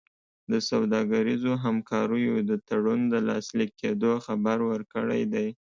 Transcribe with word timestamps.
د 0.51 0.53
سوداګریزو 0.69 1.51
همکاریو 1.65 2.35
د 2.49 2.51
تړون 2.67 2.99
د 3.13 3.15
لاسلیک 3.27 3.71
کېدو 3.81 4.11
خبر 4.25 4.57
ورکړی 4.71 5.21
دی. 5.33 5.47